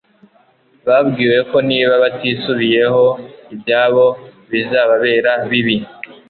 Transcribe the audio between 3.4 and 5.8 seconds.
ibyabo bizababera bibi